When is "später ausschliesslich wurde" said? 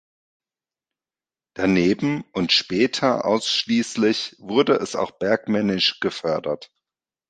2.51-4.73